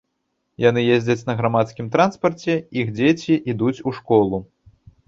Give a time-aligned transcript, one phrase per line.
[0.63, 4.47] Яны ездзяць на грамадскім транспарце, іх дзеці ідуць у школу.